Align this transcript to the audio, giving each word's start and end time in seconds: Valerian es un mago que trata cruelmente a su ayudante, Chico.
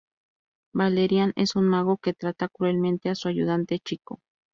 Valerian 0.73 1.31
es 1.35 1.55
un 1.55 1.67
mago 1.69 1.97
que 1.97 2.15
trata 2.15 2.47
cruelmente 2.49 3.09
a 3.09 3.13
su 3.13 3.27
ayudante, 3.27 3.77
Chico. 3.77 4.19